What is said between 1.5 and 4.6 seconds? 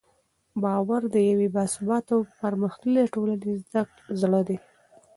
باثباته او پرمختللې ټولنې زړه دی.